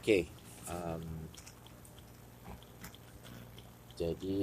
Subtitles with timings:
[0.00, 0.24] Oke,
[0.72, 1.04] um,
[4.00, 4.40] jadi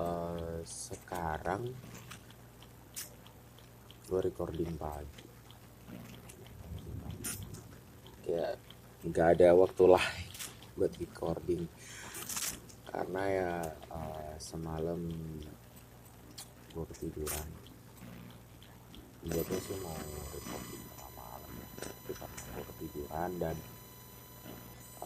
[0.00, 1.76] uh, sekarang
[4.08, 5.28] gue recording pagi.
[8.24, 8.56] Kayak
[9.04, 10.06] nggak ada waktu lah
[10.72, 11.68] buat recording
[12.88, 13.52] karena ya
[13.92, 15.04] uh, semalam
[16.72, 17.48] gue ketiduran.
[19.20, 20.00] Niatnya sih mau
[20.32, 20.80] recording
[21.12, 23.56] malam ya, tapi karena gue ketiduran dan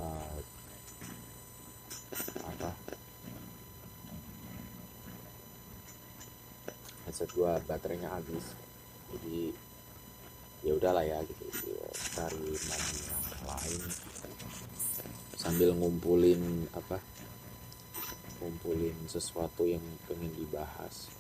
[0.01, 0.39] uh,
[2.49, 2.71] apa?
[7.05, 8.57] Headset gua baterainya habis.
[9.13, 9.53] Jadi
[10.65, 11.45] ya udahlah ya gitu.
[12.17, 13.83] Cari momen yang lain.
[15.37, 17.01] Sambil ngumpulin apa?
[18.41, 21.13] Ngumpulin sesuatu yang pengen dibahas.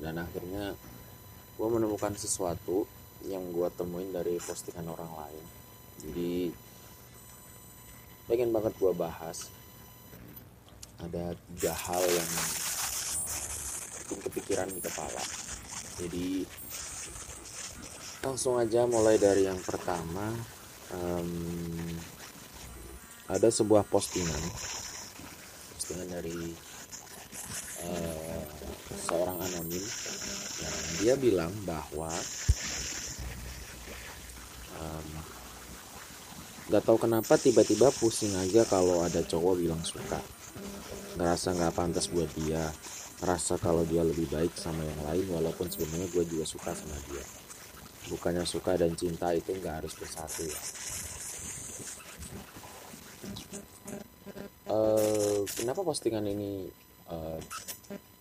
[0.00, 0.72] Dan akhirnya
[1.60, 2.88] gue menemukan sesuatu
[3.28, 5.44] yang gue temuin dari postingan orang lain.
[6.00, 6.48] Jadi
[8.30, 9.50] pengen banget gue bahas.
[11.02, 12.30] Ada tiga hal yang
[14.06, 15.22] bikin kepikiran di kepala.
[15.98, 16.46] Jadi
[18.22, 20.30] langsung aja mulai dari yang pertama
[20.94, 21.30] um,
[23.26, 24.42] ada sebuah postingan.
[25.74, 26.54] Postingan dari
[27.82, 28.42] uh,
[29.10, 29.84] seorang anonim
[30.62, 32.14] yang dia bilang bahwa
[34.78, 35.29] um,
[36.70, 40.22] Gak tahu kenapa tiba-tiba pusing aja kalau ada cowok bilang suka.
[41.18, 42.62] Ngerasa gak pantas buat dia.
[43.18, 47.26] Ngerasa kalau dia lebih baik sama yang lain walaupun sebenarnya gue juga suka sama dia.
[48.06, 50.60] Bukannya suka dan cinta itu gak harus bersatu ya.
[54.70, 56.70] Uh, kenapa postingan ini
[57.10, 57.42] uh,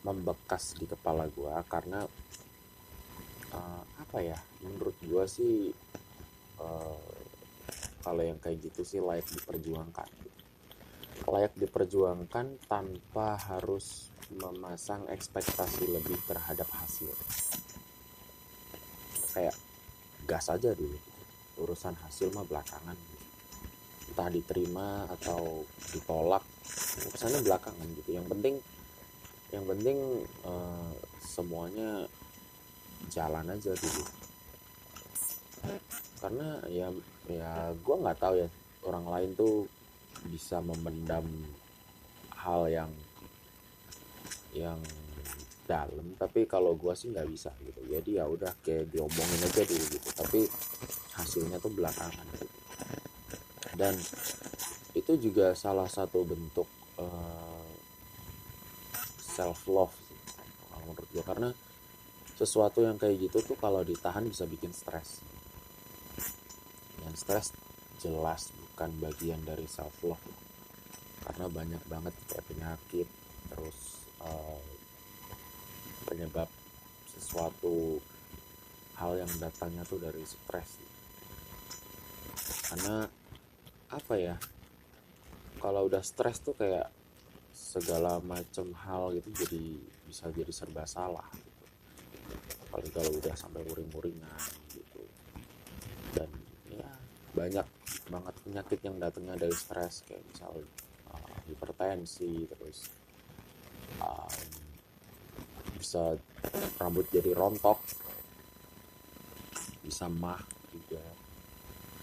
[0.02, 1.53] membekas di kepala gue?
[1.70, 2.02] Karena
[3.53, 4.42] uh, apa ya?
[4.66, 5.70] Menurut gue sih
[6.58, 7.19] uh,
[8.00, 10.09] kalau yang kayak gitu sih layak diperjuangkan.
[11.28, 17.11] Layak diperjuangkan tanpa harus memasang ekspektasi lebih terhadap hasil.
[19.36, 19.55] Kayak
[20.23, 20.98] gas aja dulu.
[21.60, 22.95] Urusan hasil mah belakangan.
[24.10, 26.42] Entah diterima atau ditolak.
[27.10, 28.16] Urusannya belakangan gitu.
[28.16, 28.55] Yang penting
[29.49, 29.98] yang penting
[30.45, 30.93] uh,
[31.26, 32.05] semuanya
[33.10, 34.04] jalan aja dulu.
[36.21, 36.87] Karena ya
[37.30, 38.48] ya gue nggak tahu ya
[38.86, 39.70] orang lain tuh
[40.28, 41.26] bisa memendam
[42.34, 42.92] hal yang
[44.56, 44.80] yang
[45.70, 47.82] dalam tapi kalau gue sih nggak bisa gitu.
[47.86, 50.10] Jadi ya udah kayak diomongin aja dulu gitu.
[50.17, 50.42] Tapi
[51.14, 52.26] hasilnya tuh belakangan.
[52.36, 52.48] Gitu.
[53.78, 53.96] dan
[54.98, 56.67] itu juga salah satu bentuk
[57.00, 57.70] uh,
[59.23, 59.96] self love
[60.90, 61.50] menurut gue karena
[62.36, 65.22] sesuatu yang kayak gitu tuh kalau ditahan bisa bikin stres
[67.09, 67.58] dan stres
[67.97, 70.21] jelas bukan bagian dari self love
[71.25, 73.09] karena banyak banget kayak penyakit
[73.49, 74.61] terus uh,
[76.05, 76.45] penyebab
[77.09, 77.98] sesuatu
[78.99, 80.81] hal yang datangnya tuh dari stres.
[82.69, 83.08] Karena
[83.89, 84.36] apa ya
[85.58, 86.93] kalau udah stres tuh kayak
[87.49, 89.64] segala macam hal gitu jadi
[90.05, 91.65] bisa jadi serba salah gitu.
[92.69, 94.42] apalagi kalau udah sampai muring-muringan
[94.73, 95.02] gitu.
[96.14, 96.30] Dan
[97.34, 97.67] banyak
[98.10, 100.66] banget penyakit yang datangnya dari stres kayak misalnya
[101.14, 102.90] uh, hipertensi terus
[104.02, 104.34] um,
[105.78, 106.17] bisa
[106.82, 107.80] rambut jadi rontok
[109.80, 110.38] bisa mah
[110.70, 111.02] juga.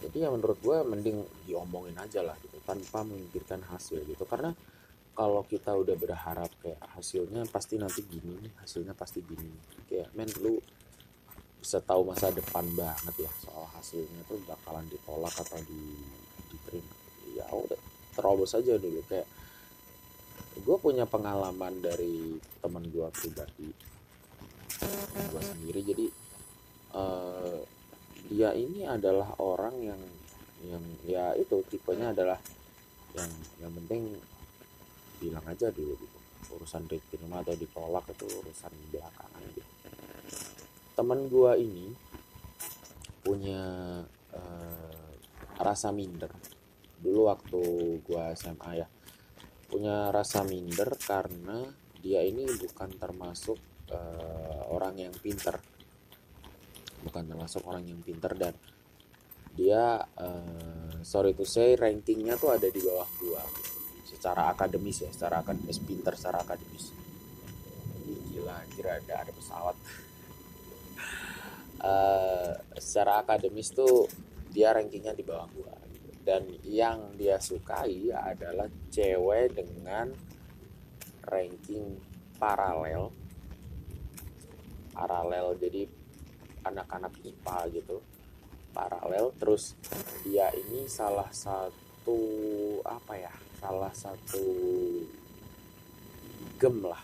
[0.03, 4.27] Jadi ya menurut gue mending diomongin aja lah gitu tanpa memikirkan hasil gitu.
[4.27, 4.51] Karena
[5.17, 9.55] kalau kita udah berharap kayak hasilnya pasti nanti gini hasilnya pasti gini.
[9.89, 10.59] Kayak men lu
[11.61, 15.99] bisa tahu masa depan banget ya soal hasilnya tuh bakalan ditolak atau di,
[16.53, 16.95] diterima
[17.37, 17.81] ya udah
[18.17, 19.01] terobos aja dulu.
[19.11, 19.29] Kayak
[20.57, 23.69] gue punya pengalaman dari teman gue pribadi
[25.33, 25.81] gue sendiri.
[25.85, 26.07] Jadi
[26.97, 27.61] uh,
[28.33, 30.03] dia ini adalah orang yang
[30.65, 32.41] yang ya itu tipenya adalah
[33.13, 34.17] yang yang penting
[35.21, 36.19] bilang aja dulu gitu.
[36.57, 39.76] Urusan diterima atau ditolak itu urusan belakangan gitu
[40.97, 41.93] teman gua ini
[43.21, 43.61] punya
[44.33, 45.13] uh,
[45.61, 46.33] rasa minder.
[46.97, 47.63] Dulu waktu
[48.01, 48.89] gua SMA ya
[49.69, 51.69] punya rasa minder karena
[52.01, 53.61] dia ini bukan termasuk
[53.93, 55.61] uh, orang yang pinter.
[57.05, 58.57] Bukan termasuk orang yang pinter dan
[59.53, 63.45] dia uh, sorry to say rankingnya tuh ada di bawah gua.
[64.09, 66.89] Secara akademis ya secara akademis pinter secara akademis.
[68.33, 69.77] Gila kira ada ada pesawat
[71.87, 74.11] uh, secara akademis tuh
[74.51, 76.11] dia rankingnya di bawah gua gitu.
[76.27, 80.11] dan yang dia sukai adalah cewek dengan
[81.27, 81.99] ranking
[82.39, 83.11] paralel.
[84.97, 85.85] Paralel jadi
[86.65, 87.99] anak-anak IPA gitu.
[88.73, 89.77] Paralel terus
[90.25, 92.19] dia ini salah satu
[92.85, 94.45] apa ya salah satu
[96.57, 97.03] gem lah.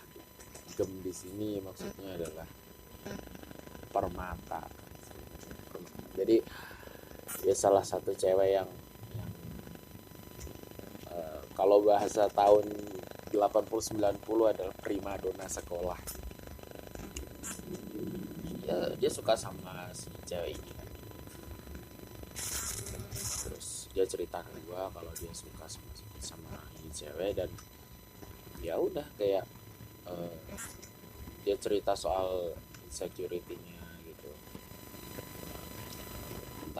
[0.73, 2.49] Gem di sini maksudnya adalah
[3.93, 4.65] permata.
[6.17, 6.41] Jadi
[7.45, 8.69] ya salah satu cewek yang
[11.53, 12.65] kalau bahasa tahun
[13.29, 16.01] 80-90 adalah prima dona sekolah.
[18.65, 20.73] Ya dia suka sama si cewek ini.
[23.13, 27.49] Terus dia cerita ke gua kalau dia suka sama sama ini cewek dan
[28.63, 29.45] ya udah kayak
[30.09, 30.33] uh,
[31.43, 32.55] dia cerita soal
[32.87, 34.31] insecurity-nya gitu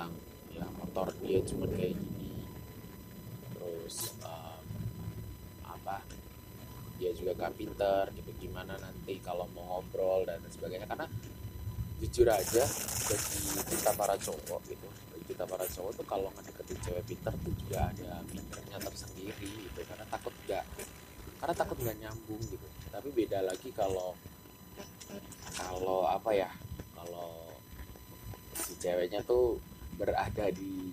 [0.04, 0.12] tentang
[0.52, 2.44] ya motor dia cuma kayak gini.
[3.56, 3.96] Terus
[7.02, 8.32] dia juga gak pinter gitu.
[8.48, 10.88] Gimana nanti kalau mau ngobrol dan sebagainya.
[10.88, 11.08] Karena
[12.00, 12.64] jujur aja
[13.08, 13.40] bagi
[13.72, 17.88] kita para cowok gitu bagi kita para cowok tuh kalau ngedeketin cewek pinter tuh juga
[17.92, 19.80] ada pinternya tersendiri gitu.
[19.88, 20.64] Karena takut gak
[21.44, 22.68] karena takut nggak nyambung gitu.
[22.88, 24.16] Tapi beda lagi kalau
[25.60, 26.52] kalau apa ya
[26.96, 27.52] kalau
[28.56, 29.60] si ceweknya tuh
[29.96, 30.92] berada di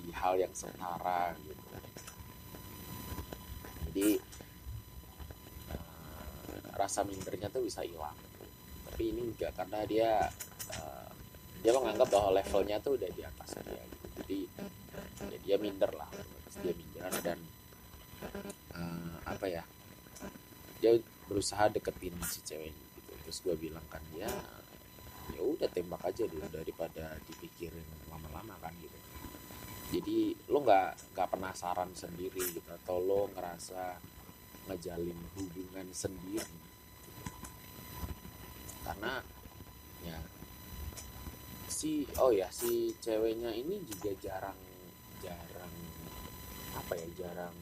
[0.00, 1.64] di hal yang setara gitu.
[3.90, 4.08] Jadi
[6.80, 8.16] rasa mindernya tuh bisa hilang.
[8.88, 10.10] Tapi ini enggak karena dia
[10.72, 11.08] uh,
[11.60, 14.06] dia menganggap bahwa levelnya tuh udah di atas dia gitu.
[14.24, 14.38] jadi
[15.28, 16.08] ya dia minder lah.
[16.64, 17.38] Dia minder dan
[18.72, 19.62] uh, apa ya
[20.80, 20.96] dia
[21.28, 23.12] berusaha deketin si cewek ini gitu.
[23.28, 24.59] Terus gue bilang kan ya ya
[25.44, 28.98] udah tembak aja dulu daripada dipikirin lama-lama kan gitu.
[29.90, 33.98] Jadi lo nggak nggak penasaran sendiri gitu atau lo ngerasa
[34.70, 36.58] ngejalin hubungan sendiri.
[38.86, 39.18] Karena
[40.06, 40.18] ya
[41.70, 44.58] si oh ya si ceweknya ini juga jarang
[45.20, 45.74] jarang
[46.76, 47.56] apa ya jarang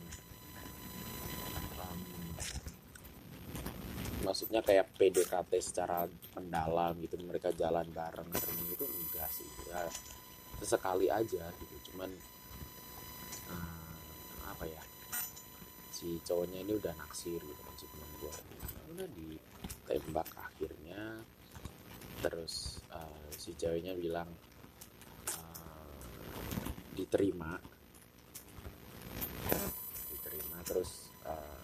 [1.79, 2.01] um,
[4.29, 6.05] maksudnya kayak PDKT secara
[6.37, 9.49] mendalam gitu mereka jalan bareng sering itu enggak sih.
[9.73, 9.89] Ya
[10.61, 12.11] sesekali aja gitu cuman
[13.49, 13.95] uh,
[14.53, 14.83] apa ya
[15.95, 18.35] si cowoknya ini udah naksir gitu kan si teman gue
[18.99, 21.23] udah ditembak akhirnya
[22.19, 24.27] terus uh, si ceweknya bilang
[25.33, 26.03] uh,
[26.99, 27.55] diterima.
[30.11, 31.58] Diterima terus uh,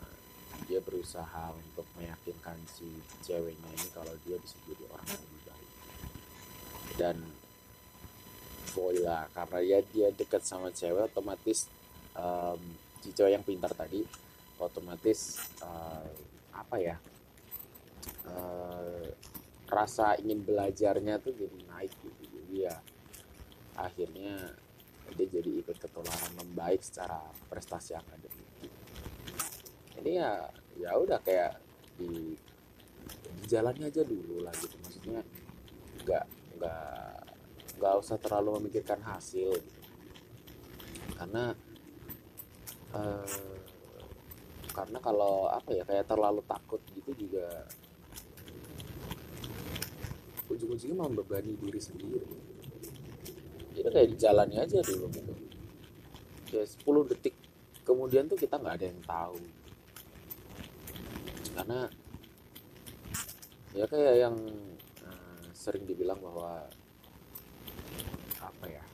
[0.65, 2.89] dia berusaha untuk meyakinkan si
[3.25, 5.71] ceweknya ini kalau dia bisa jadi orang yang lebih baik.
[6.95, 7.17] Dan
[8.75, 11.71] lah karena ya dia dekat sama cewek otomatis
[12.19, 12.59] um,
[12.99, 14.03] si cewek yang pintar tadi
[14.59, 16.11] otomatis uh,
[16.51, 16.97] apa ya
[18.27, 19.07] uh,
[19.71, 22.23] rasa ingin belajarnya tuh jadi naik gitu.
[22.35, 22.75] Jadi ya
[23.79, 24.59] akhirnya
[25.15, 28.44] dia jadi ikut ketularan membaik secara prestasi akademik
[30.03, 31.59] ini ya ya udah kayak
[31.95, 32.35] di,
[33.47, 34.75] di aja dulu lah gitu.
[34.83, 35.21] Maksudnya
[36.05, 36.25] nggak
[36.59, 37.15] nggak
[37.79, 39.51] nggak usah terlalu memikirkan hasil.
[39.55, 39.83] Gitu.
[41.15, 41.55] karena
[42.91, 43.55] uh,
[44.75, 47.47] karena kalau apa ya kayak terlalu takut gitu juga
[50.51, 52.35] ujung-ujungnya membebani diri sendiri.
[53.79, 55.35] Jadi kayak di jalannya aja dulu gitu.
[56.51, 57.35] Ya 10 detik
[57.87, 59.39] kemudian tuh kita nggak ada yang tahu
[61.55, 61.87] karena
[63.75, 64.37] ya kayak yang
[65.03, 66.67] uh, sering dibilang bahwa
[68.39, 68.85] apa ya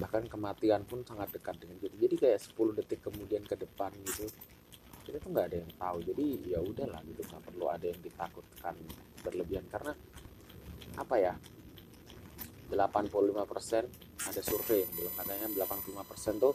[0.00, 1.96] bahkan kematian pun sangat dekat dengan kita.
[2.00, 4.28] Jadi kayak 10 detik kemudian ke depan gitu
[5.04, 5.98] kita tuh nggak ada yang tahu.
[6.08, 8.74] Jadi ya udahlah gitu nggak perlu ada yang ditakutkan
[9.20, 9.68] berlebihan.
[9.68, 9.92] Karena
[10.96, 11.34] apa ya
[12.72, 16.54] 85% ada survei yang bilang katanya 85% tuh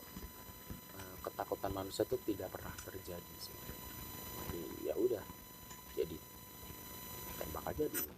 [0.95, 3.84] uh, ketakutan manusia tuh tidak pernah terjadi sebenarnya
[4.85, 5.23] ya udah
[5.97, 6.17] jadi
[7.41, 8.13] tembak aja dulu.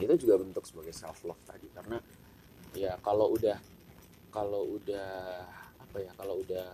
[0.00, 1.98] Itu juga bentuk sebagai self love tadi karena
[2.72, 3.58] ya kalau udah
[4.30, 5.42] kalau udah
[5.82, 6.70] apa ya kalau udah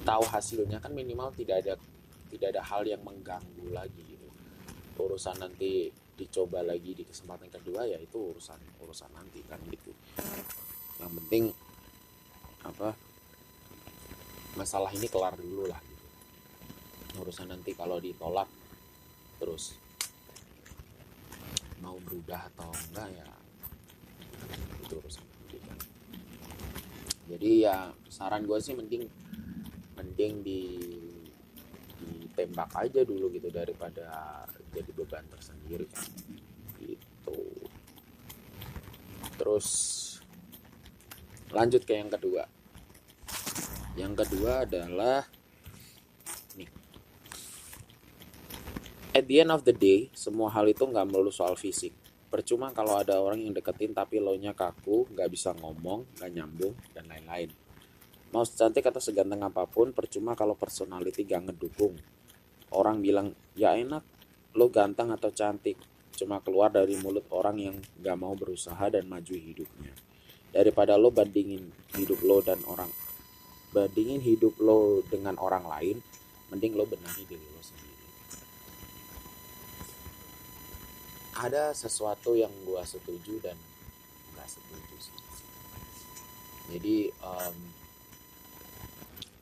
[0.00, 1.74] tahu hasilnya kan minimal tidak ada
[2.32, 4.28] tidak ada hal yang mengganggu lagi gitu.
[4.96, 9.92] Urusan nanti dicoba lagi di kesempatan kedua ya itu urusan urusan nanti kan gitu.
[10.98, 11.44] Yang penting
[12.64, 12.92] apa
[14.58, 15.80] masalah ini kelar dulu lah
[17.20, 18.48] urusan nanti kalau ditolak
[19.36, 19.76] terus
[21.80, 23.28] mau berubah atau enggak ya
[24.84, 25.78] itu urusan pendidikan
[27.28, 27.76] jadi ya
[28.08, 29.04] saran gue sih mending
[29.96, 30.60] mending di
[32.40, 34.40] ditembak aja dulu gitu daripada
[34.72, 35.84] jadi beban tersendiri.
[35.92, 36.08] Kan
[36.80, 37.40] gitu.
[39.36, 39.68] Terus
[41.52, 42.48] lanjut ke yang kedua.
[43.98, 45.28] Yang kedua adalah
[46.56, 46.70] nih
[49.20, 51.92] at the end of the day semua hal itu nggak melulu soal fisik.
[52.32, 56.72] Percuma kalau ada orang yang deketin tapi lo nya kaku nggak bisa ngomong nggak nyambung
[56.96, 57.52] dan lain-lain.
[58.32, 61.98] Mau secantik atau seganteng apa pun percuma kalau personality gak ngedukung.
[62.70, 64.06] Orang bilang ya enak
[64.54, 65.76] lo ganteng atau cantik.
[66.14, 69.90] Cuma keluar dari mulut orang yang gak mau berusaha dan maju hidupnya.
[70.54, 72.88] Daripada lo bandingin hidup lo dan orang
[73.70, 75.96] bandingin hidup lo dengan orang lain
[76.50, 77.90] mending lo benahi diri lo sendiri
[81.38, 83.54] ada sesuatu yang gua setuju dan
[84.34, 85.16] nggak setuju sih.
[86.70, 87.56] Jadi um,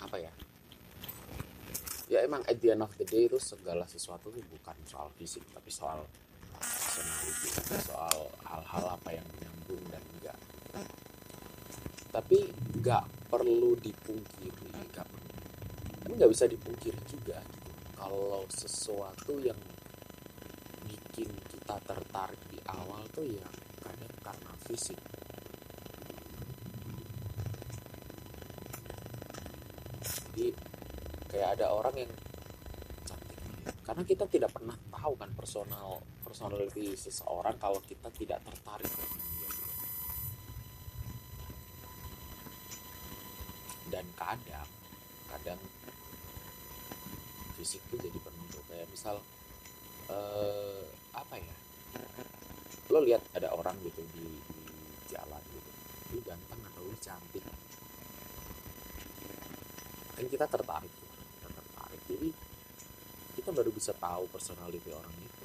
[0.04, 0.32] apa ya?
[2.08, 5.44] Ya emang at the end of the day itu segala sesuatu itu bukan soal fisik
[5.52, 6.08] tapi soal
[6.56, 7.52] personality
[7.84, 10.38] soal hal-hal apa yang menyambung dan enggak.
[12.08, 12.48] Tapi
[12.80, 15.08] nggak perlu dipungkiri nggak
[16.08, 17.72] tapi nggak bisa dipungkiri juga gitu.
[17.92, 19.60] Kalau sesuatu yang
[21.18, 23.42] bikin kita tertarik di awal tuh ya
[23.82, 24.94] kadang karena fisik.
[30.30, 30.54] Jadi
[31.26, 32.12] kayak ada orang yang
[33.02, 33.42] cantik.
[33.82, 38.94] Karena kita tidak pernah tahu kan personal personality seseorang kalau kita tidak tertarik.
[43.90, 44.70] Dan kadang
[45.34, 45.60] kadang
[47.58, 49.18] fisik itu jadi penentu kayak misal
[50.14, 51.56] eh, apa ya?
[52.88, 54.60] Lo lihat ada orang gitu di, di
[55.12, 55.70] jalan gitu.
[56.16, 57.44] Lu ganteng atau lu cantik?
[60.18, 62.00] Kan kita tertarik tuh kita tertarik.
[62.08, 62.28] Jadi
[63.38, 65.44] kita baru bisa tahu personality orang itu.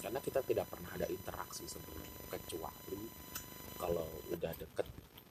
[0.00, 3.04] Karena kita tidak pernah ada interaksi sebelumnya kecuali
[3.76, 4.86] kalau udah deket.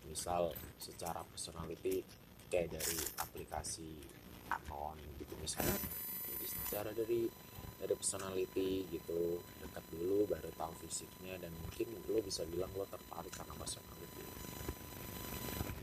[0.09, 2.01] Misal secara personality
[2.49, 4.01] kayak dari aplikasi
[4.49, 5.77] akun gitu misalnya.
[6.25, 7.48] Jadi secara dari
[7.79, 13.31] dari personality gitu dekat dulu baru tahu fisiknya dan mungkin lo bisa bilang lo tertarik
[13.31, 14.23] karena personality.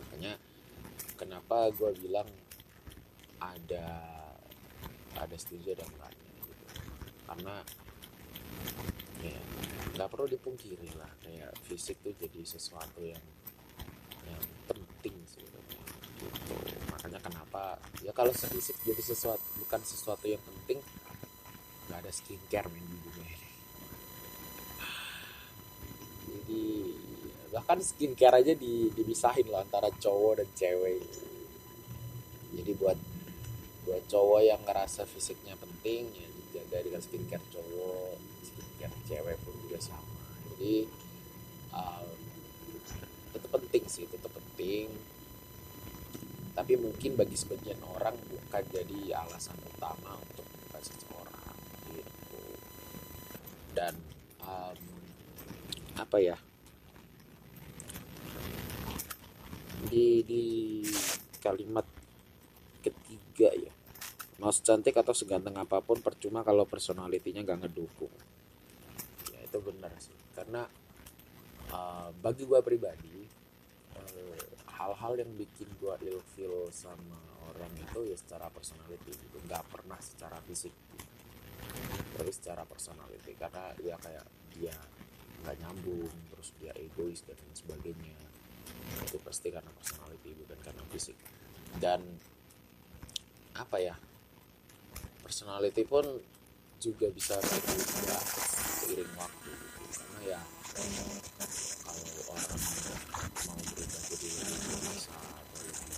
[0.05, 0.33] Makanya
[1.17, 2.29] kenapa gue bilang
[3.41, 3.89] ada
[5.17, 6.65] ada setuju dan enggaknya gitu.
[7.25, 7.55] Karena
[9.25, 9.41] ya
[9.97, 13.25] nggak perlu dipungkiri lah kayak fisik tuh jadi sesuatu yang
[14.29, 15.81] yang penting sebenarnya
[16.21, 16.55] gitu.
[16.93, 20.85] Makanya kenapa ya kalau fisik jadi sesuatu bukan sesuatu yang penting
[22.07, 23.51] ada skincare main di dunia ini.
[26.31, 26.63] Jadi
[27.51, 31.03] bahkan skincare aja di, dibisahin loh antara cowok dan cewek.
[32.55, 32.95] Jadi buat
[33.91, 38.15] buat cowok yang ngerasa fisiknya penting ya dijaga dengan skincare cowok
[38.55, 40.15] skincare cewek pun juga sama.
[40.55, 40.87] Jadi
[41.75, 42.07] um,
[43.35, 44.95] tetap penting sih tetap penting.
[46.55, 51.37] Tapi mungkin bagi sebagian orang bukan jadi alasan utama untuk menyukai seseorang
[51.95, 52.41] gitu
[53.77, 53.93] dan
[54.41, 54.79] um,
[56.01, 56.37] apa ya?
[59.85, 60.45] Di di
[61.45, 61.85] kalimat
[62.81, 63.73] ketiga ya.
[64.41, 68.13] Mau secantik atau seganteng apa pun percuma kalau personalitinya gak ngedukung.
[69.33, 70.17] Ya itu benar sih.
[70.33, 70.65] Karena
[71.73, 73.29] uh, bagi gue pribadi
[73.97, 74.45] uh,
[74.77, 77.17] hal-hal yang bikin gue ilfeel sama
[77.53, 79.37] orang itu ya secara personality gitu.
[79.49, 80.86] Nggak pernah secara fisik.
[82.17, 84.75] Tapi secara personality karena dia kayak dia
[85.45, 88.17] nggak nyambung terus dia egois dan lain sebagainya
[89.05, 91.17] itu pasti karena personality bukan karena fisik
[91.79, 92.01] dan
[93.57, 93.95] apa ya
[95.23, 96.05] personality pun
[96.77, 98.23] juga bisa berubah
[98.85, 99.83] seiring waktu gitu.
[99.97, 100.41] karena ya
[101.83, 102.61] kalau orang
[103.49, 105.89] mau berubah jadi lebih dewasa atau lebih,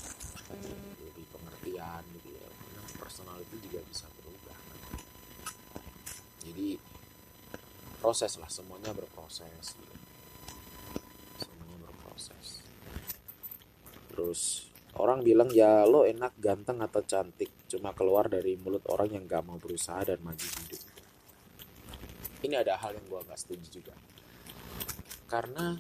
[1.03, 2.49] lebih pengertian gitu ya
[2.97, 4.79] personality juga bisa berubah kan.
[6.47, 6.69] jadi
[8.09, 9.77] proses lah semuanya berproses.
[9.77, 9.97] Gitu.
[11.45, 12.65] semuanya berproses.
[14.09, 14.41] Terus
[14.97, 17.53] orang bilang ya lo enak ganteng atau cantik.
[17.69, 20.81] Cuma keluar dari mulut orang yang gak mau berusaha dan maju hidup.
[22.49, 23.93] Ini ada hal yang gue gak setuju juga.
[25.29, 25.77] Karena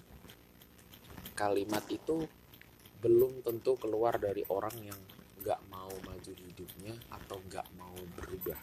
[1.32, 2.28] kalimat itu
[3.00, 5.00] belum tentu keluar dari orang yang
[5.40, 8.60] gak mau maju hidupnya atau gak mau berubah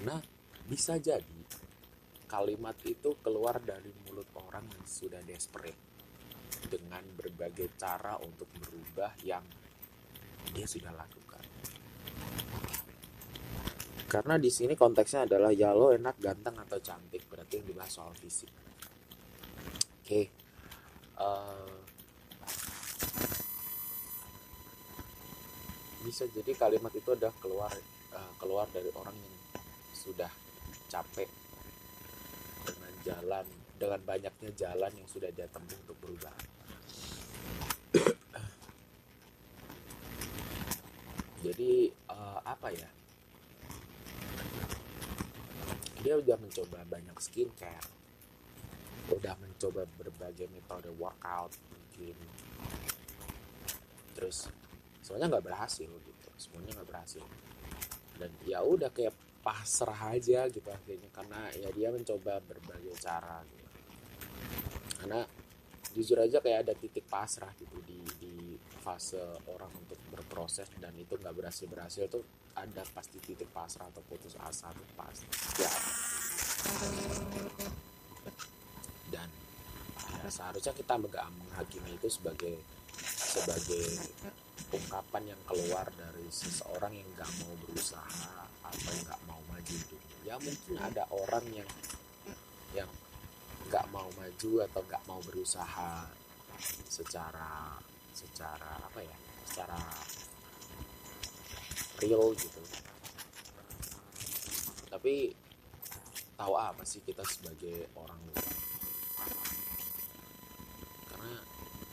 [0.00, 0.16] karena
[0.70, 1.42] bisa jadi
[2.30, 5.90] kalimat itu keluar dari mulut orang yang sudah desperate
[6.70, 9.42] dengan berbagai cara untuk merubah yang
[10.54, 11.42] dia sudah lakukan.
[14.06, 18.14] Karena di sini konteksnya adalah ya lo enak, ganteng atau cantik, berarti yang dibahas soal
[18.14, 18.50] fisik.
[18.50, 20.24] Oke, okay.
[21.18, 21.66] uh,
[22.46, 22.54] eh,
[26.06, 27.70] bisa jadi kalimat itu udah keluar
[28.14, 29.34] uh, keluar dari orang yang
[29.94, 30.39] sudah
[30.90, 31.30] capek
[32.66, 33.46] dengan jalan
[33.80, 36.36] dengan banyaknya jalan yang sudah dia tempuh untuk berubah.
[41.48, 42.90] Jadi uh, apa ya?
[46.04, 47.88] Dia udah mencoba banyak skincare,
[49.08, 52.16] udah mencoba berbagai metode workout mungkin,
[54.16, 54.48] terus
[55.04, 57.20] semuanya nggak berhasil gitu, semuanya nggak berhasil.
[58.16, 63.68] Dan ya udah kayak pasrah aja gitu akhirnya karena ya dia mencoba berbagai cara gitu.
[65.00, 65.20] Karena
[65.90, 68.34] jujur aja kayak ada titik pasrah gitu di di
[68.84, 72.22] fase orang untuk berproses dan itu nggak berhasil berhasil tuh
[72.56, 75.26] ada pasti titik pasrah atau putus asa tuh pasti.
[75.60, 75.72] Ya.
[79.08, 79.28] Dan
[80.20, 82.60] ya, seharusnya kita menghakimi itu sebagai
[83.00, 83.84] sebagai
[84.70, 90.38] ungkapan yang keluar dari seseorang yang nggak mau berusaha atau nggak mau maju gitu ya
[90.38, 91.70] mungkin ada orang yang
[92.72, 92.90] yang
[93.66, 96.06] nggak mau maju atau nggak mau berusaha
[96.86, 97.78] secara
[98.14, 99.16] secara apa ya
[99.50, 99.80] secara
[102.00, 102.62] real gitu.
[104.90, 105.30] Tapi
[106.34, 108.16] tahu apa sih kita sebagai orang
[111.12, 111.34] karena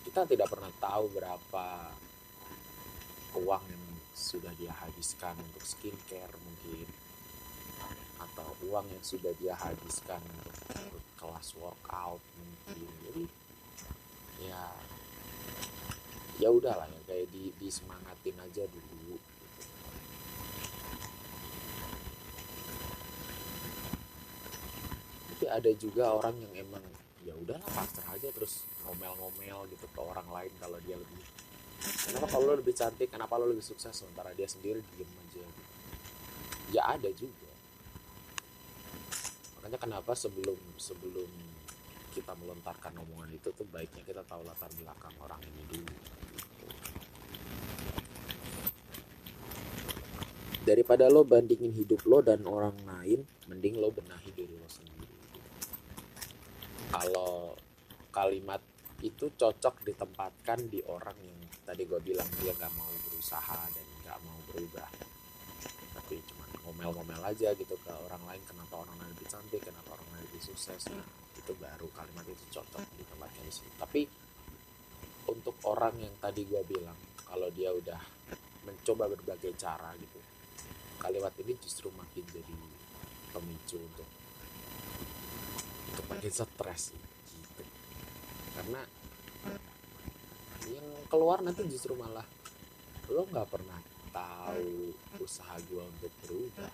[0.08, 1.68] kita tidak pernah tahu berapa
[3.36, 3.87] uang yang
[4.18, 6.90] sudah dia habiskan untuk skincare mungkin.
[8.18, 12.90] Atau uang yang sudah dia habiskan untuk, kelas workout mungkin.
[13.06, 13.24] Jadi
[14.42, 14.74] ya
[16.38, 19.18] ya udahlah ya kayak di disemangatin aja dulu
[25.38, 26.82] tapi ada juga orang yang emang
[27.26, 31.22] ya udahlah pasrah aja terus ngomel-ngomel gitu ke orang lain kalau dia lebih
[31.82, 33.14] kenapa kalau lo lebih cantik?
[33.14, 33.94] Kenapa lo lebih sukses?
[33.94, 35.62] Sementara dia sendiri diem aja gitu.
[36.76, 37.52] ya ada juga.
[39.58, 41.30] Makanya kenapa sebelum sebelum
[42.18, 45.96] kita melontarkan omongan itu tuh baiknya kita tahu latar belakang orang ini dulu.
[50.66, 55.16] Daripada lo bandingin hidup lo dan orang lain mending lo benahi diri lo sendiri.
[56.92, 57.54] Kalau
[58.10, 58.60] kalimat
[59.06, 64.18] itu cocok ditempatkan di orang yang tadi gue bilang dia nggak mau berusaha dan nggak
[64.26, 64.90] mau berubah.
[66.02, 70.08] Tapi cuma ngomel-ngomel aja gitu ke orang lain kenapa orang lain lebih cantik kenapa orang
[70.18, 70.82] lain lebih sukses.
[70.90, 74.02] Nah itu baru kalimat itu cocok di tempatnya di sini tapi
[75.32, 77.96] untuk orang yang tadi gue bilang kalau dia udah
[78.68, 80.20] mencoba berbagai cara gitu
[81.00, 82.56] kalimat ini justru makin jadi
[83.32, 84.10] pemicu untuk
[85.88, 86.92] untuk makin stres.
[86.92, 87.17] gitu
[88.58, 88.82] karena
[90.74, 92.26] yang keluar nanti justru malah
[93.08, 94.92] lo nggak pernah tahu
[95.22, 96.72] usaha gue untuk berubah.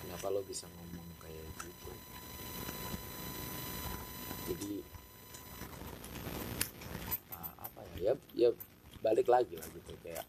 [0.00, 1.92] Kenapa lo bisa ngomong kayak gitu?
[4.48, 4.72] Jadi
[7.30, 8.12] uh, apa ya?
[8.12, 8.50] Ya ya
[9.04, 9.92] balik lagi lah gitu.
[10.00, 10.24] Kayak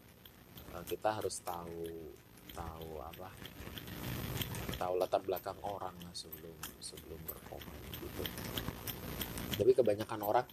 [0.76, 2.12] uh, kita harus tahu
[2.52, 3.28] tahu apa
[4.76, 8.22] tahu latar belakang orang sebelum sebelum berkomen gitu.
[9.56, 10.46] Tapi kebanyakan orang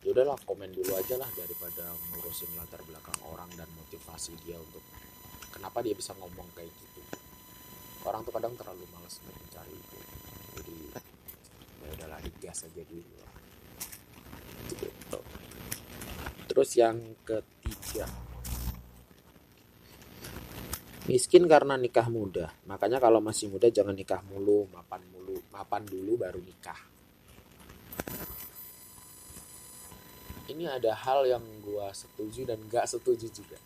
[0.00, 4.84] ya udahlah komen dulu aja lah daripada ngurusin latar belakang orang dan motivasi dia untuk
[5.52, 7.00] kenapa dia bisa ngomong kayak gitu.
[8.04, 9.98] Orang tuh kadang terlalu malas untuk mencari itu.
[10.56, 10.76] Jadi
[11.84, 13.34] ya udahlah digas aja dulu lah.
[14.68, 15.20] Gitu.
[16.48, 18.29] Terus yang ketiga
[21.10, 22.54] miskin karena nikah muda.
[22.70, 26.78] Makanya kalau masih muda jangan nikah mulu mapan mulu mapan dulu baru nikah.
[30.46, 33.58] Ini ada hal yang gue setuju dan gak setuju juga.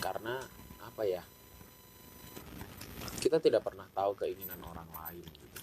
[0.00, 0.40] Karena
[0.84, 1.24] apa ya?
[3.20, 5.62] Kita tidak pernah tahu keinginan orang lain gitu.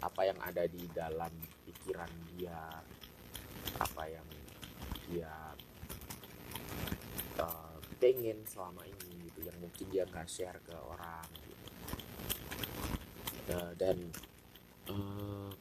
[0.00, 1.28] apa yang ada di dalam
[1.68, 2.56] pikiran dia
[3.76, 4.28] apa yang
[5.12, 5.34] dia
[7.36, 7.69] uh,
[8.00, 11.66] pengen selama ini gitu yang mungkin dia nggak share ke orang gitu.
[13.52, 13.96] uh, dan
[14.88, 15.52] uh,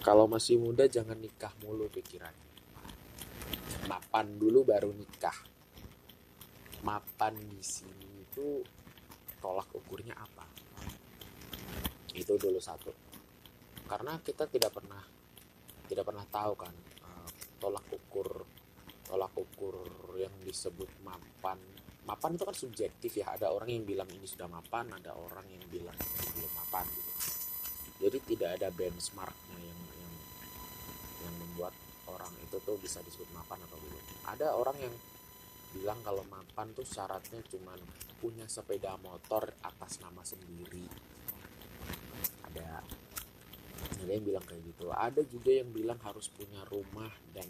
[0.00, 2.48] kalau masih muda jangan nikah mulu pikirannya.
[3.84, 5.36] Mapan dulu baru nikah.
[6.80, 8.64] Mapan di sini itu
[9.44, 10.48] tolak ukurnya apa?
[12.16, 12.88] Itu dulu satu.
[13.84, 15.04] Karena kita tidak pernah
[15.84, 16.74] tidak pernah tahu kan
[17.04, 17.28] uh,
[17.60, 18.48] tolak ukur
[19.10, 19.74] tolak ukur
[20.14, 21.58] yang disebut mapan.
[22.06, 23.34] Mapan itu kan subjektif ya.
[23.34, 27.12] Ada orang yang bilang ini sudah mapan ada orang yang bilang ini belum mapan gitu.
[28.06, 30.14] Jadi tidak ada benchmarknya yang yang
[31.26, 31.74] yang membuat
[32.06, 34.04] orang itu tuh bisa disebut mapan atau belum.
[34.30, 34.94] Ada orang yang
[35.74, 37.74] bilang kalau mapan tuh syaratnya cuma
[38.22, 40.86] punya sepeda motor atas nama sendiri.
[42.46, 42.78] Ada.
[44.00, 44.86] Ada yang bilang kayak gitu.
[44.94, 47.46] Ada juga yang bilang harus punya rumah dan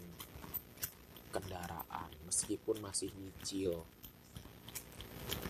[1.31, 3.81] kendaraan meskipun masih nyicil.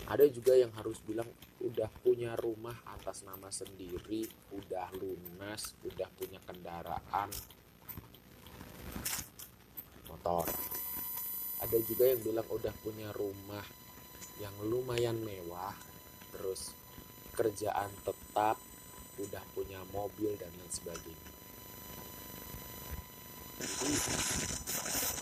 [0.05, 1.27] Ada juga yang harus bilang
[1.61, 7.29] udah punya rumah atas nama sendiri udah lunas udah punya kendaraan.
[10.07, 10.45] Motor.
[11.61, 13.63] Ada juga yang bilang udah punya rumah
[14.41, 15.73] yang lumayan mewah
[16.33, 16.73] terus
[17.37, 18.57] kerjaan tetap
[19.21, 21.31] udah punya mobil dan lain sebagainya.
[23.61, 23.93] Jadi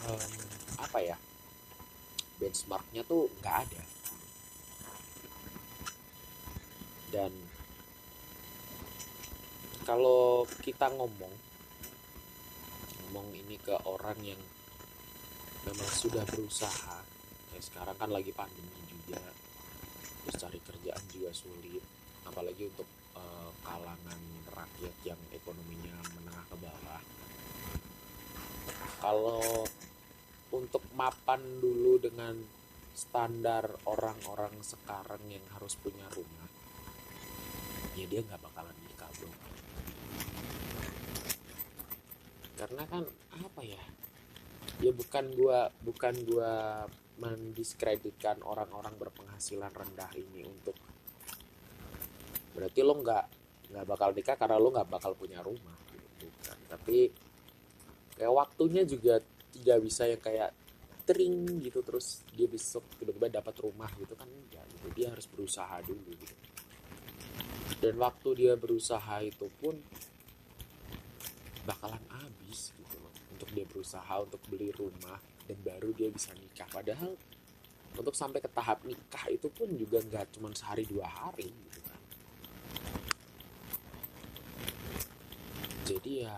[0.08, 0.49] um,
[1.00, 1.18] apa ya
[2.44, 3.84] benchmarknya tuh nggak ada.
[7.16, 7.32] Dan
[9.88, 11.32] kalau kita ngomong
[13.00, 14.42] ngomong ini ke orang yang
[15.64, 17.00] memang sudah berusaha
[17.48, 19.24] kayak sekarang kan lagi pandemi juga
[20.28, 21.82] terus cari kerjaan juga sulit
[22.28, 24.20] apalagi untuk uh, kalangan
[24.52, 27.02] rakyat yang ekonominya menengah ke bawah.
[29.00, 29.64] Kalau
[30.50, 32.34] untuk mapan dulu dengan
[32.96, 36.50] standar orang-orang sekarang yang harus punya rumah
[37.96, 39.32] ya dia nggak bakalan nikah bro
[42.60, 43.04] karena kan
[43.40, 43.84] apa ya
[44.84, 46.84] ya bukan gua bukan gua
[47.20, 50.76] mendiskreditkan orang-orang berpenghasilan rendah ini untuk
[52.56, 53.26] berarti lo nggak
[53.76, 57.12] nggak bakal nikah karena lo nggak bakal punya rumah gitu bukan tapi
[58.16, 59.24] kayak waktunya juga
[59.60, 60.52] tidak bisa yang kayak
[61.10, 64.88] tering gitu terus dia besok tiba-tiba dapat rumah gitu kan enggak gitu.
[64.94, 66.36] Dia harus berusaha dulu gitu.
[67.82, 69.74] Dan waktu dia berusaha itu pun
[71.66, 73.14] bakalan habis gitu loh.
[73.34, 75.18] Untuk dia berusaha untuk beli rumah
[75.50, 76.70] dan baru dia bisa nikah.
[76.70, 77.18] Padahal
[77.98, 82.02] untuk sampai ke tahap nikah itu pun juga nggak cuma sehari dua hari gitu kan.
[85.90, 86.38] Jadi ya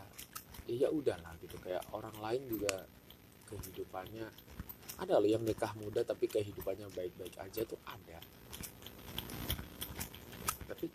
[0.72, 1.60] ya udahlah gitu.
[1.60, 2.88] Kayak orang lain juga
[3.52, 4.28] kehidupannya.
[5.02, 8.20] Ada loh yang nikah muda tapi kehidupannya baik-baik aja tuh ada.
[10.70, 10.88] Tapi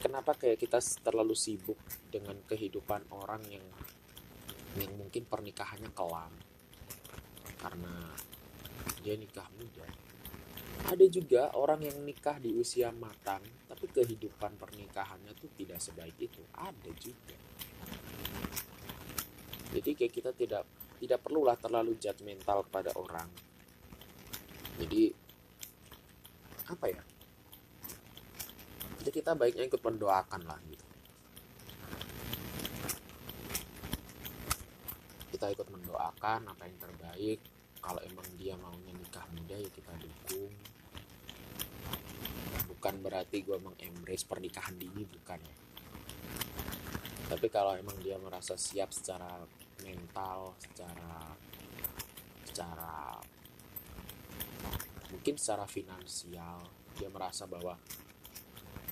[0.00, 3.66] kenapa kayak kita terlalu sibuk dengan kehidupan orang yang
[4.80, 6.32] yang mungkin pernikahannya kelam?
[7.58, 7.94] Karena
[9.02, 9.86] dia nikah muda.
[10.88, 16.40] Ada juga orang yang nikah di usia matang tapi kehidupan pernikahannya tuh tidak sebaik itu.
[16.56, 17.36] Ada juga.
[19.68, 20.64] Jadi kayak kita tidak
[20.98, 23.30] tidak perlulah terlalu judgmental pada orang.
[24.78, 25.10] Jadi
[26.68, 27.02] apa ya?
[28.98, 30.86] Jadi kita baiknya ikut mendoakan lah gitu.
[35.32, 37.38] Kita ikut mendoakan apa yang terbaik.
[37.78, 40.52] Kalau emang dia maunya nikah muda ya kita dukung.
[42.74, 45.56] Bukan berarti gue mengembrace pernikahan dini bukan ya.
[47.28, 49.46] Tapi kalau emang dia merasa siap secara
[49.82, 51.34] mental secara
[52.46, 53.18] secara
[55.08, 56.58] mungkin secara finansial
[56.98, 57.78] dia merasa bahwa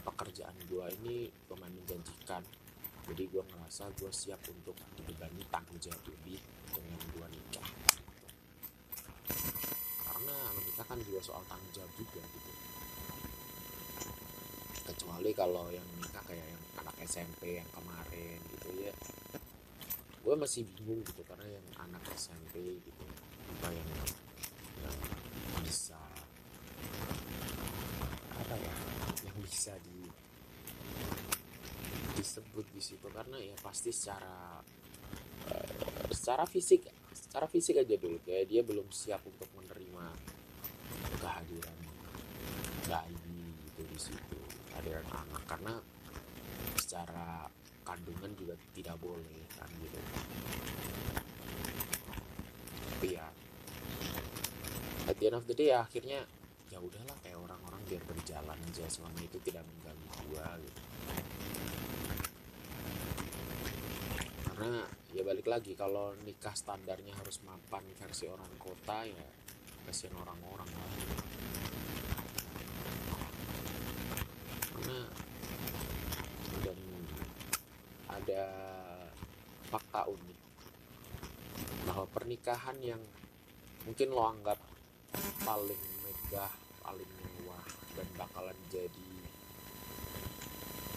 [0.07, 1.17] pekerjaan gue ini
[1.51, 2.43] lumayan menjanjikan.
[3.07, 6.39] Jadi gue ngerasa gue siap untuk dibebani tanggung jawab lebih
[6.71, 7.69] dengan gue nikah.
[10.07, 12.53] Karena menikah kan juga soal tanggung jawab juga gitu.
[14.87, 18.95] Kecuali kalau yang nikah kayak yang anak SMP yang kemarin gitu ya
[20.27, 23.05] gue masih bingung gitu karena yang anak SMP gitu
[23.63, 23.91] apa yang
[25.63, 25.95] bisa
[28.35, 28.75] apa ya
[29.23, 30.11] yang bisa di
[32.17, 33.07] disebut di situ.
[33.13, 34.59] Karena ya pasti secara
[36.11, 38.19] secara fisik secara fisik aja dulu.
[38.25, 40.05] Kayak dia belum siap untuk menerima
[41.23, 41.79] kehadiran
[42.89, 43.15] bayi
[43.71, 44.39] gitu di situ.
[44.73, 45.43] Kehadiran anak.
[45.47, 45.75] Karena
[46.81, 47.47] secara
[47.87, 49.99] kandungan juga tidak boleh kan gitu.
[52.99, 53.31] Tapi ya
[55.07, 56.27] at the end of the day ya akhirnya
[56.67, 60.83] ya udahlah kayak orang-orang biar berjalan aja selama itu tidak mengganggu gua gitu.
[64.51, 64.83] Karena
[65.15, 69.27] ya balik lagi kalau nikah standarnya harus mapan versi orang kota ya
[69.87, 70.91] kasihan orang-orang lah.
[74.75, 74.99] Karena
[78.27, 78.51] ada
[79.71, 80.39] fakta unik
[81.87, 82.99] bahwa pernikahan yang
[83.87, 84.59] mungkin lo anggap
[85.47, 86.51] paling megah,
[86.83, 87.63] paling mewah
[87.95, 89.11] dan bakalan jadi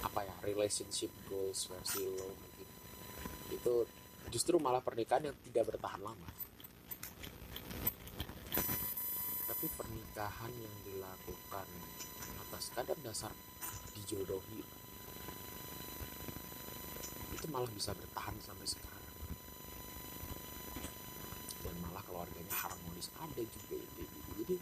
[0.01, 2.67] apa ya relationship goals versi lo mungkin
[3.53, 3.73] itu
[4.33, 6.29] justru malah pernikahan yang tidak bertahan lama.
[9.45, 11.67] Tapi pernikahan yang dilakukan
[12.41, 13.29] atas kadar dasar
[13.93, 14.78] dijodohi
[17.49, 19.15] malah bisa bertahan sampai sekarang.
[21.65, 23.09] Dan malah keluarganya harmonis.
[23.17, 24.19] Ada juga gitu.
[24.39, 24.55] Jadi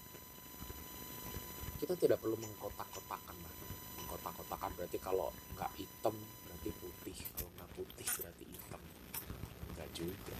[1.77, 3.35] kita tidak perlu mengkotak-kotakan
[4.01, 6.15] mengkotak-kotakan berarti kalau nggak hitam
[6.47, 7.17] berarti putih.
[7.35, 8.81] Kalau nggak putih berarti hitam.
[9.75, 10.35] Nggak juga.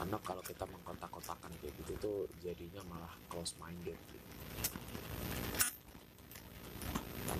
[0.00, 4.30] Karena kalau kita mengkotak-kotakan kayak gitu tuh jadinya malah close minded gitu.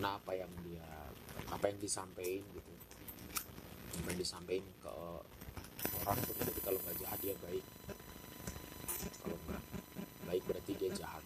[0.00, 0.99] karena apa yang dia
[1.50, 2.72] apa yang disampaikan gitu.
[4.00, 4.94] Apa yang disampaikan ke
[6.06, 7.64] orang tuh berarti kalau nggak jahat dia baik.
[9.20, 9.62] Kalau nggak
[10.30, 11.24] baik berarti dia jahat.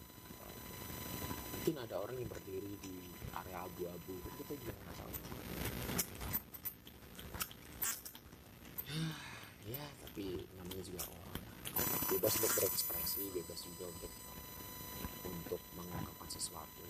[1.55, 2.95] Mungkin ada orang yang berdiri di
[3.33, 4.15] area abu-abu.
[4.43, 5.13] Kita juga nggak tahu.
[9.65, 11.41] Ya tapi namanya juga orang.
[12.13, 14.13] Bebas untuk berekspresi bebas juga untuk
[15.25, 16.85] untuk mengungkapkan sesuatu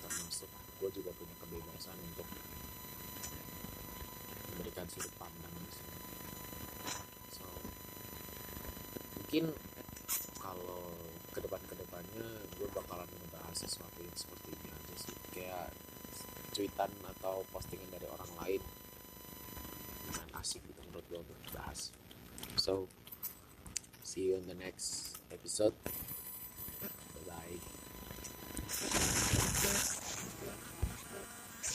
[0.00, 0.48] termasuk
[0.82, 2.26] gue juga punya kebebasan untuk
[4.50, 5.96] memberikan sudut pandang di sini.
[7.38, 7.46] So
[9.14, 9.44] mungkin
[10.42, 10.90] kalau
[11.30, 12.26] ke depan ke depannya
[12.58, 15.16] gue bakalan ngebahas sesuatu yang seperti ini aja sih.
[15.30, 15.70] Kayak
[16.52, 18.62] cuitan atau postingan dari orang lain
[20.12, 21.88] dengan asik gitu menurut gue untuk bahas
[22.60, 22.84] so
[24.04, 25.72] see you in the next episode